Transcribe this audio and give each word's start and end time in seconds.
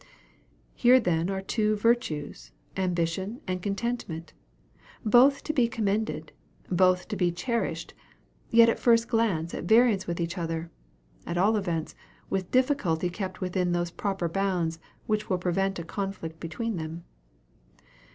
Here 0.73 0.99
then 0.99 1.29
are 1.29 1.43
two 1.43 1.75
virtues, 1.75 2.51
ambition 2.75 3.39
and 3.45 3.61
contentment, 3.61 4.33
both 5.05 5.43
to 5.43 5.53
be 5.53 5.67
commended, 5.67 6.31
both 6.71 7.07
to 7.09 7.15
be 7.15 7.31
cherished, 7.31 7.93
yet 8.49 8.67
at 8.67 8.79
first 8.79 9.07
glance 9.07 9.53
at 9.53 9.65
variance 9.65 10.07
with 10.07 10.19
each 10.19 10.39
other; 10.39 10.71
at 11.27 11.37
all 11.37 11.55
events, 11.55 11.93
with 12.31 12.49
difficulty 12.49 13.11
kept 13.11 13.41
within 13.41 13.73
those 13.73 13.91
proper 13.91 14.27
bounds 14.27 14.79
which 15.05 15.29
will 15.29 15.37
prevent 15.37 15.77
a 15.77 15.83
conflict 15.83 16.39
between 16.39 16.77
them. 16.77 17.03